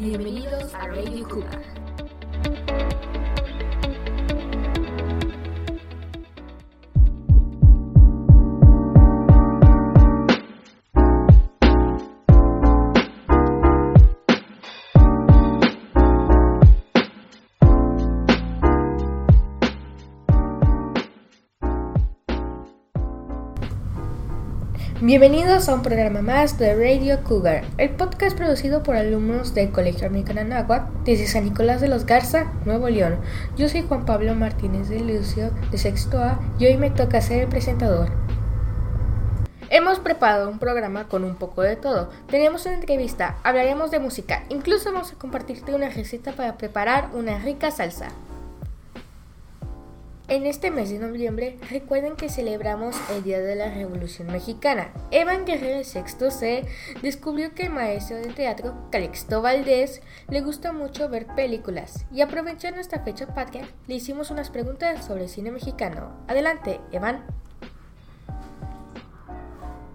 [0.00, 1.89] Bienvenidos a Radio Cuba.
[25.02, 30.06] Bienvenidos a un programa más de Radio Cougar, el podcast producido por alumnos del Colegio
[30.06, 33.16] Americano Anáhuac desde San Nicolás de los Garza, Nuevo León.
[33.56, 37.44] Yo soy Juan Pablo Martínez de Lucio, de Sexto A, y hoy me toca ser
[37.44, 38.10] el presentador.
[39.70, 42.10] Hemos preparado un programa con un poco de todo.
[42.28, 47.38] Tenemos una entrevista, hablaremos de música, incluso vamos a compartirte una receta para preparar una
[47.38, 48.08] rica salsa.
[50.30, 54.92] En este mes de noviembre, recuerden que celebramos el Día de la Revolución Mexicana.
[55.10, 56.64] Evan Guerrero Sexto C
[57.02, 62.06] descubrió que el maestro de teatro, Calixto Valdés, le gusta mucho ver películas.
[62.12, 66.12] Y aprovechando esta fecha patria, le hicimos unas preguntas sobre cine mexicano.
[66.28, 67.26] Adelante, Evan.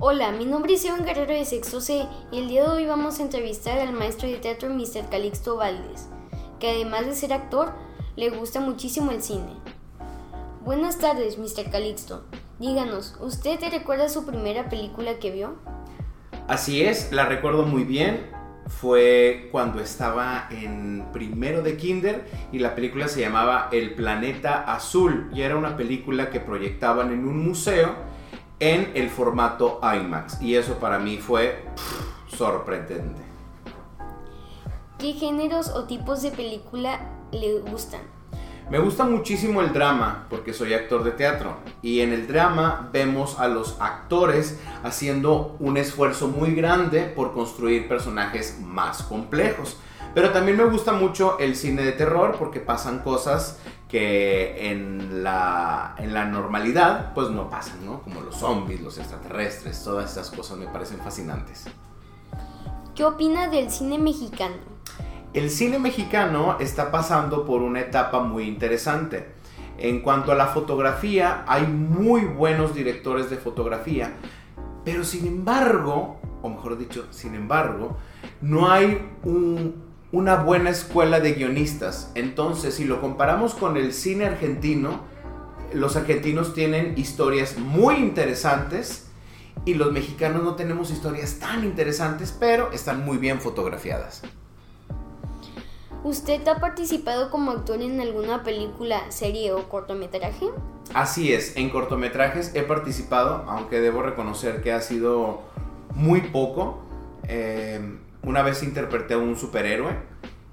[0.00, 3.20] Hola, mi nombre es Evan Guerrero de Sexto C y el día de hoy vamos
[3.20, 5.08] a entrevistar al maestro de teatro Mr.
[5.08, 6.08] Calixto Valdés,
[6.58, 7.72] que además de ser actor,
[8.16, 9.73] le gusta muchísimo el cine.
[10.64, 11.70] Buenas tardes, Mr.
[11.70, 12.24] Calixto.
[12.58, 15.56] Díganos, ¿usted te recuerda su primera película que vio?
[16.48, 18.30] Así es, la recuerdo muy bien.
[18.68, 25.28] Fue cuando estaba en primero de kinder y la película se llamaba El Planeta Azul
[25.34, 27.94] y era una película que proyectaban en un museo
[28.58, 31.62] en el formato IMAX y eso para mí fue
[32.26, 33.20] sorprendente.
[34.98, 37.00] ¿Qué géneros o tipos de película
[37.32, 38.13] le gustan?
[38.70, 43.38] Me gusta muchísimo el drama porque soy actor de teatro y en el drama vemos
[43.38, 49.76] a los actores haciendo un esfuerzo muy grande por construir personajes más complejos.
[50.14, 55.94] Pero también me gusta mucho el cine de terror porque pasan cosas que en la,
[55.98, 58.00] en la normalidad pues no pasan, ¿no?
[58.00, 61.66] Como los zombies, los extraterrestres, todas estas cosas me parecen fascinantes.
[62.94, 64.73] ¿Qué opina del cine mexicano?
[65.34, 69.26] El cine mexicano está pasando por una etapa muy interesante.
[69.78, 74.12] En cuanto a la fotografía, hay muy buenos directores de fotografía,
[74.84, 77.96] pero sin embargo, o mejor dicho, sin embargo,
[78.42, 79.10] no hay
[80.12, 82.12] una buena escuela de guionistas.
[82.14, 85.00] Entonces, si lo comparamos con el cine argentino,
[85.72, 89.08] los argentinos tienen historias muy interesantes
[89.64, 94.22] y los mexicanos no tenemos historias tan interesantes, pero están muy bien fotografiadas.
[96.04, 100.50] ¿Usted ha participado como actor en alguna película, serie o cortometraje?
[100.92, 105.40] Así es, en cortometrajes he participado, aunque debo reconocer que ha sido
[105.94, 106.82] muy poco.
[107.26, 107.80] Eh,
[108.22, 109.96] una vez interpreté a un superhéroe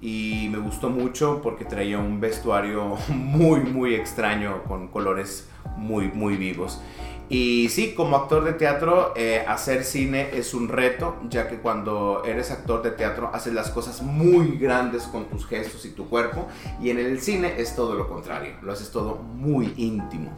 [0.00, 6.36] y me gustó mucho porque traía un vestuario muy, muy extraño con colores muy, muy
[6.36, 6.80] vivos.
[7.28, 12.22] Y sí, como actor de teatro, eh, hacer cine es un reto, ya que cuando
[12.24, 16.46] eres actor de teatro haces las cosas muy grandes con tus gestos y tu cuerpo,
[16.80, 20.30] y en el cine es todo lo contrario, lo haces todo muy íntimo.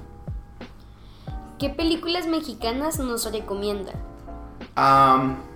[1.59, 3.93] ¿Qué películas mexicanas nos recomienda?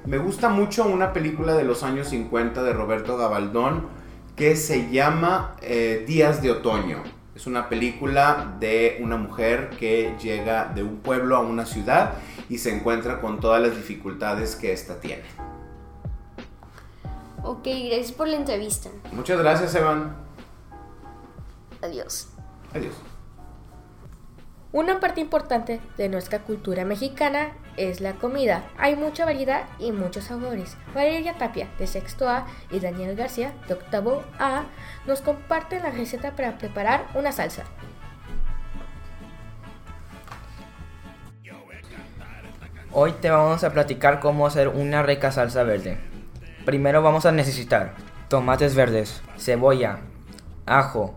[0.04, 3.86] me gusta mucho una película de los años 50 de Roberto Gabaldón
[4.34, 7.04] que se llama eh, Días de Otoño.
[7.34, 12.14] Es una película de una mujer que llega de un pueblo a una ciudad
[12.48, 15.24] y se encuentra con todas las dificultades que ésta tiene.
[17.42, 18.90] Ok, gracias por la entrevista.
[19.12, 20.14] Muchas gracias, Evan.
[21.80, 22.28] Adiós.
[22.74, 22.94] Adiós.
[24.72, 28.64] Una parte importante de nuestra cultura mexicana es la comida.
[28.78, 30.76] Hay mucha variedad y muchos sabores.
[30.94, 34.64] Valeria Tapia, de sexto A, y Daniel García, de octavo A,
[35.06, 37.64] nos comparten la receta para preparar una salsa.
[42.94, 45.98] Hoy te vamos a platicar cómo hacer una rica salsa verde.
[46.66, 47.94] Primero vamos a necesitar
[48.28, 50.00] tomates verdes, cebolla,
[50.66, 51.14] ajo,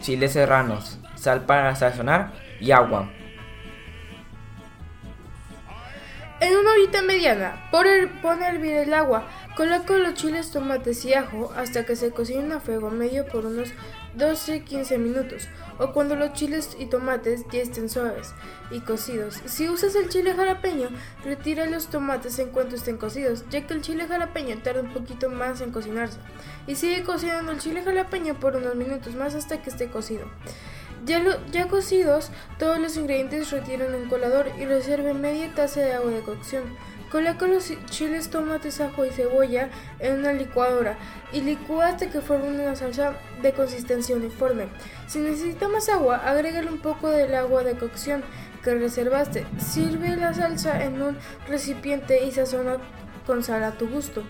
[0.00, 3.10] chiles serranos, sal para sazonar y agua.
[6.94, 7.70] En una ollita mediana,
[8.22, 9.26] pon a hervir el agua.
[9.56, 13.70] Coloca los chiles, tomates y ajo hasta que se cocinen a fuego medio por unos
[14.16, 15.48] 12-15 minutos
[15.78, 18.32] o cuando los chiles y tomates ya estén suaves
[18.70, 19.40] y cocidos.
[19.46, 20.88] Si usas el chile jalapeño,
[21.24, 25.30] retira los tomates en cuanto estén cocidos, ya que el chile jalapeño tarda un poquito
[25.30, 26.18] más en cocinarse.
[26.68, 30.26] Y sigue cocinando el chile jalapeño por unos minutos más hasta que esté cocido.
[31.06, 36.20] Ya, cocidos, todos los ingredientes retiran un colador y reserven media taza de agua de
[36.20, 36.64] cocción.
[37.10, 39.68] Coloca los chiles, tomates, ajo y cebolla
[39.98, 40.96] en una licuadora
[41.32, 44.66] y licúa hasta que forme una salsa de consistencia uniforme.
[45.06, 48.24] Si necesita más agua, agrégale un poco del agua de cocción
[48.62, 49.46] que reservaste.
[49.58, 52.78] Sirve la salsa en un recipiente y sazona
[53.26, 54.24] con sal a tu gusto.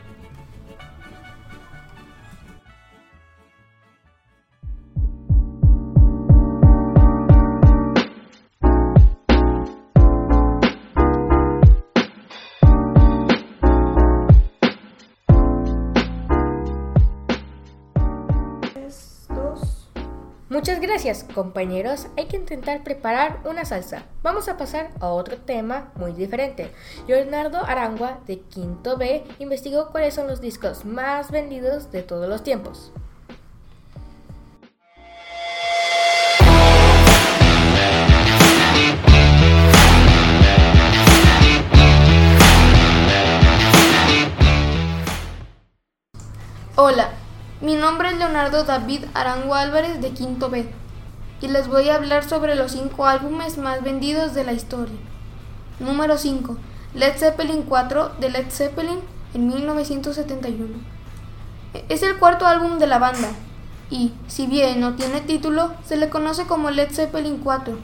[20.50, 22.06] Muchas gracias, compañeros.
[22.18, 24.04] Hay que intentar preparar una salsa.
[24.22, 26.70] Vamos a pasar a otro tema muy diferente.
[27.08, 32.42] Leonardo Arangua, de Quinto B, investigó cuáles son los discos más vendidos de todos los
[32.42, 32.92] tiempos.
[47.74, 50.70] Mi nombre es Leonardo David Arango Álvarez de Quinto B
[51.40, 54.94] y les voy a hablar sobre los 5 álbumes más vendidos de la historia.
[55.80, 56.56] Número 5.
[56.94, 59.00] Led Zeppelin 4 de Led Zeppelin
[59.34, 60.72] en 1971.
[61.88, 63.30] Es el cuarto álbum de la banda
[63.90, 67.76] y, si bien no tiene título, se le conoce como Led Zeppelin 4.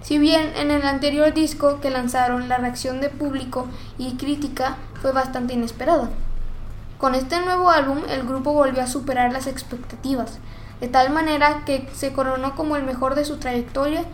[0.00, 3.66] Si bien en el anterior disco que lanzaron la reacción de público
[3.98, 6.08] y crítica fue bastante inesperada.
[6.98, 10.38] Con este nuevo álbum el grupo volvió a superar las expectativas,
[10.80, 14.04] de tal manera que se coronó como el mejor de su trayectoria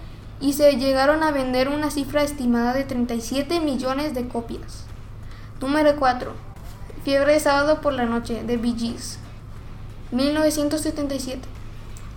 [0.41, 4.85] y se llegaron a vender una cifra estimada de 37 millones de copias.
[5.61, 6.33] Número 4.
[7.05, 9.19] Fiebre de sábado por la noche de Bee Gees.
[10.13, 11.41] 1977.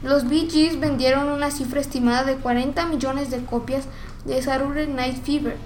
[0.02, 3.86] Los Bee Gees vendieron una cifra estimada de 40 millones de copias
[4.26, 5.58] de Saturday Night Fever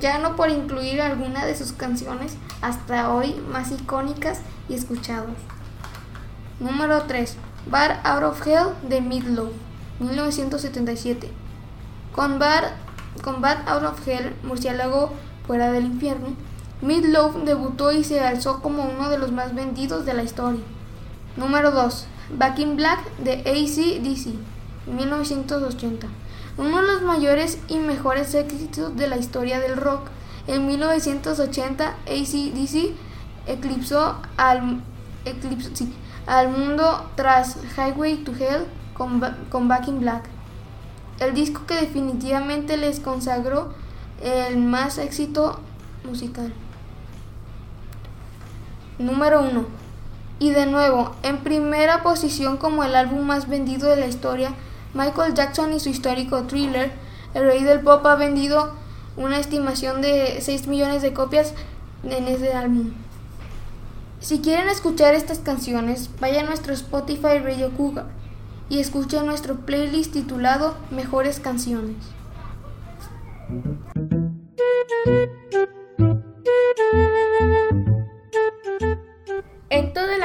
[0.00, 5.36] ya no por incluir alguna de sus canciones hasta hoy más icónicas y escuchadas.
[6.60, 7.36] Número 3.
[7.70, 9.52] Bar Out of Hell de Midlow,
[9.98, 11.30] 1977.
[12.14, 12.74] Con Bar,
[13.22, 15.12] con Bar Out of Hell, Murciélago
[15.46, 16.28] fuera del infierno,
[16.80, 20.62] Midlow debutó y se alzó como uno de los más vendidos de la historia.
[21.36, 22.06] Número 2.
[22.38, 24.34] Back in Black de ACDC,
[24.90, 26.06] 1980
[26.56, 30.08] uno de los mayores y mejores éxitos de la historia del rock.
[30.46, 32.94] En 1980, ACDC
[33.46, 34.82] eclipsó al,
[36.26, 39.20] al mundo tras Highway to Hell con,
[39.50, 40.24] con Back in Black.
[41.18, 43.74] El disco que definitivamente les consagró
[44.22, 45.60] el más éxito
[46.04, 46.52] musical.
[48.98, 49.66] Número 1.
[50.38, 54.54] Y de nuevo, en primera posición como el álbum más vendido de la historia,
[54.94, 56.92] Michael Jackson y su histórico thriller,
[57.34, 58.74] El Rey del Pop, ha vendido
[59.16, 61.54] una estimación de 6 millones de copias
[62.04, 62.92] en ese álbum.
[64.20, 68.06] Si quieren escuchar estas canciones, vayan a nuestro Spotify Radio Cougar
[68.68, 71.96] y escuchen nuestro playlist titulado Mejores Canciones.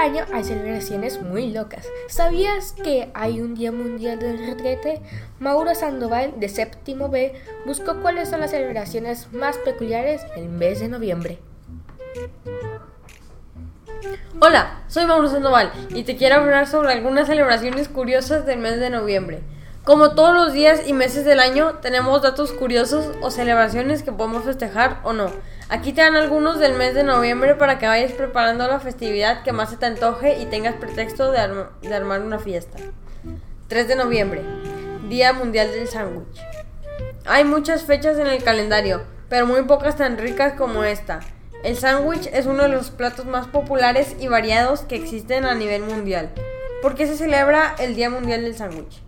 [0.05, 1.87] Hay celebraciones muy locas.
[2.07, 5.01] ¿Sabías que hay un Día Mundial del Retrete?
[5.39, 7.33] Mauro Sandoval, de Séptimo B,
[7.65, 11.39] buscó cuáles son las celebraciones más peculiares el mes de noviembre.
[14.39, 18.91] Hola, soy Mauro Sandoval y te quiero hablar sobre algunas celebraciones curiosas del mes de
[18.91, 19.41] noviembre.
[19.85, 24.43] Como todos los días y meses del año, tenemos datos curiosos o celebraciones que podemos
[24.43, 25.29] festejar o no.
[25.69, 29.51] Aquí te dan algunos del mes de noviembre para que vayas preparando la festividad que
[29.51, 31.37] más se te antoje y tengas pretexto de,
[31.93, 32.79] armar una fiesta.
[33.67, 34.41] 3 de noviembre,
[35.07, 36.41] Día Mundial del Sándwich.
[37.27, 41.19] Hay muchas fechas en el calendario, pero muy pocas tan ricas como esta.
[41.63, 45.83] El sándwich es uno de los platos más populares y variados que existen a nivel
[45.83, 46.31] mundial.
[46.81, 49.05] ¿Por qué se celebra el Día Mundial del Sándwich?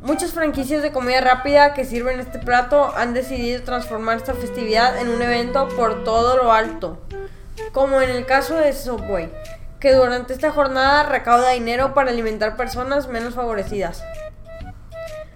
[0.00, 5.08] Muchas franquicias de comida rápida que sirven este plato han decidido transformar esta festividad en
[5.08, 6.98] un evento por todo lo alto,
[7.72, 9.28] como en el caso de Subway,
[9.80, 14.04] que durante esta jornada recauda dinero para alimentar personas menos favorecidas.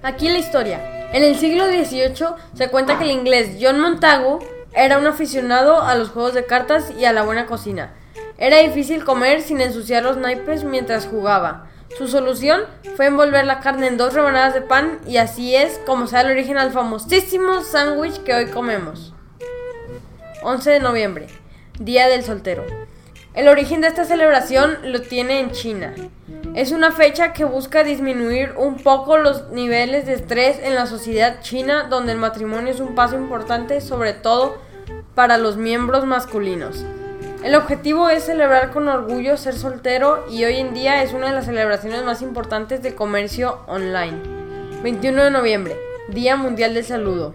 [0.05, 1.11] Aquí la historia.
[1.13, 4.39] En el siglo XVIII se cuenta que el inglés John Montagu
[4.73, 7.95] era un aficionado a los juegos de cartas y a la buena cocina.
[8.39, 11.67] Era difícil comer sin ensuciar los naipes mientras jugaba.
[11.99, 12.63] Su solución
[12.97, 16.23] fue envolver la carne en dos rebanadas de pan y así es como se da
[16.23, 19.13] el origen al famosísimo sándwich que hoy comemos.
[20.43, 21.27] 11 de noviembre,
[21.79, 22.65] Día del Soltero.
[23.35, 25.95] El origen de esta celebración lo tiene en China.
[26.55, 31.41] Es una fecha que busca disminuir un poco los niveles de estrés en la sociedad
[31.41, 34.57] china donde el matrimonio es un paso importante sobre todo
[35.15, 36.85] para los miembros masculinos.
[37.43, 41.33] El objetivo es celebrar con orgullo ser soltero y hoy en día es una de
[41.33, 44.23] las celebraciones más importantes de comercio online.
[44.85, 47.35] 21 de noviembre, Día Mundial del Saludo.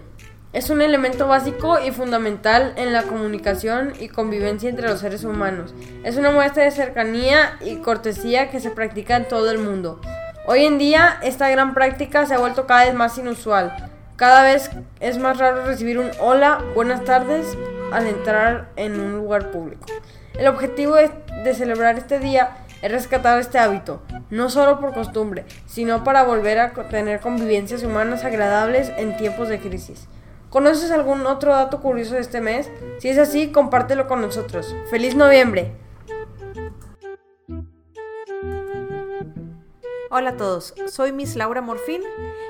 [0.54, 5.74] Es un elemento básico y fundamental en la comunicación y convivencia entre los seres humanos.
[6.04, 10.00] Es una muestra de cercanía y cortesía que se practica en todo el mundo.
[10.46, 13.90] Hoy en día esta gran práctica se ha vuelto cada vez más inusual.
[14.16, 17.58] Cada vez es más raro recibir un hola, buenas tardes
[17.92, 19.86] al entrar en un lugar público.
[20.34, 26.04] El objetivo de, celebrar este día es rescatar este hábito, no solo por costumbre, sino
[26.04, 30.06] para volver a tener convivencias humanas agradables en tiempos de crisis.
[30.50, 32.70] ¿Conoces algún otro dato curioso de este mes?
[33.00, 34.74] Si es así, compártelo con nosotros.
[34.90, 35.72] ¡Feliz noviembre!
[40.10, 42.00] Hola a todos, soy Miss Laura Morfín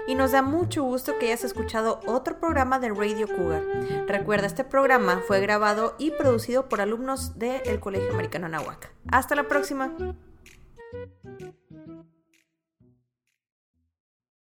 [0.07, 3.65] y nos da mucho gusto que hayas escuchado otro programa de Radio Cougar.
[4.07, 8.93] Recuerda, este programa fue grabado y producido por alumnos del Colegio Americano Anahuac.
[9.11, 9.93] Hasta la próxima.